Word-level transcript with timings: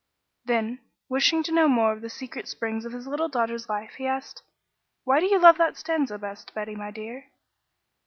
Then, 0.45 0.79
wishing 1.09 1.43
to 1.43 1.51
know 1.51 1.67
more 1.67 1.93
of 1.93 2.01
the 2.01 2.09
secret 2.09 2.47
springs 2.47 2.85
of 2.85 2.91
his 2.91 3.05
little 3.05 3.29
daughter's 3.29 3.69
life, 3.69 3.91
he 3.99 4.07
asked: 4.07 4.41
"Why 5.03 5.19
do 5.19 5.27
you 5.27 5.37
love 5.37 5.59
that 5.59 5.77
stanza 5.77 6.17
best, 6.17 6.55
Betty, 6.55 6.73
my 6.75 6.89
dear?" 6.89 7.25